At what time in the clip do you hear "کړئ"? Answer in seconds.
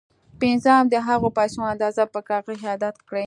3.09-3.19